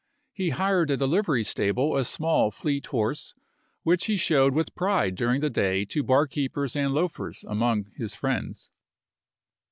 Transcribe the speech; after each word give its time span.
He 0.33 0.49
hired 0.49 0.89
at 0.89 0.99
a 1.03 1.05
livery 1.05 1.43
stable 1.43 1.95
a 1.95 2.03
small, 2.03 2.49
fleet 2.49 2.87
horse, 2.87 3.35
which 3.83 4.05
he 4.05 4.17
showed 4.17 4.55
with 4.55 4.73
pride 4.73 5.13
during 5.13 5.41
the 5.41 5.49
day 5.51 5.85
to 5.85 6.01
barkeepers 6.01 6.75
and 6.75 6.91
loafers 6.91 7.45
among 7.47 7.91
his 7.95 8.15
friends. 8.15 8.71